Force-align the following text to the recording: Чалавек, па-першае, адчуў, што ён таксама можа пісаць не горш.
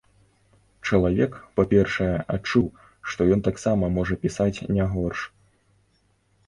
Чалавек, 0.87 1.31
па-першае, 1.59 2.09
адчуў, 2.37 2.65
што 3.11 3.21
ён 3.37 3.45
таксама 3.49 3.85
можа 4.01 4.13
пісаць 4.27 4.55
не 4.79 4.91
горш. 4.97 5.19